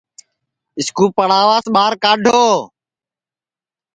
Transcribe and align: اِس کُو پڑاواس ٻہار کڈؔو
اِس 0.77 0.87
کُو 0.95 1.03
پڑاواس 1.17 1.65
ٻہار 1.73 1.93
کڈؔو 2.03 2.45